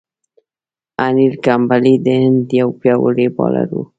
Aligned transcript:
انیل 1.05 1.33
کمبلې 1.45 1.93
د 2.05 2.07
هند 2.21 2.47
یو 2.59 2.69
پياوړی 2.79 3.27
بالر 3.37 3.67
وو. 3.73 3.83